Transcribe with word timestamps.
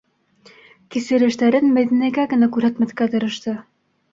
Кисерештәрен 0.95 1.69
Мәҙинәгә 1.75 2.27
генә 2.35 2.51
күрһәтмәҫкә 2.57 3.09
тырышты. 3.17 3.59